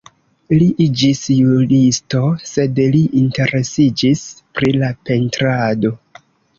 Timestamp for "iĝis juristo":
0.85-2.23